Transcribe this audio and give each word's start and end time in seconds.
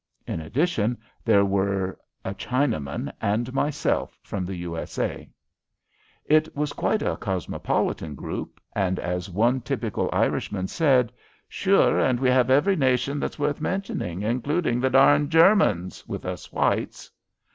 In 0.25 0.39
addition 0.39 0.97
there 1.23 1.45
were 1.45 1.99
a 2.25 2.33
Chinaman 2.33 3.11
and 3.21 3.53
myself 3.53 4.17
from 4.23 4.47
the 4.47 4.55
U. 4.55 4.75
S. 4.75 4.97
A. 4.97 5.29
It 6.25 6.55
was 6.55 6.73
quite 6.73 7.03
a 7.03 7.15
cosmopolitan 7.17 8.15
group, 8.15 8.59
and 8.73 8.97
as 8.97 9.29
one 9.29 9.61
typical 9.61 10.09
Irishman 10.11 10.67
said, 10.69 11.11
"Sure, 11.47 11.99
and 11.99 12.19
we 12.19 12.29
have 12.31 12.49
every 12.49 12.75
nation 12.75 13.19
that's 13.19 13.37
worth 13.37 13.61
mentioning, 13.61 14.23
including 14.23 14.79
the 14.79 14.89
darn 14.89 15.29
Germans, 15.29 16.07
with 16.07 16.25
us 16.25 16.51
whites." 16.51 17.11